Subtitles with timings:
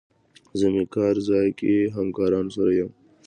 [0.59, 2.89] زه مې کار ځای کې همکارانو سره یم.